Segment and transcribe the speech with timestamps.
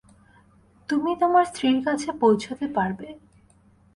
[0.89, 3.07] তুমি তোমার স্ত্রীর কাছে পৌঁছতে পারবে।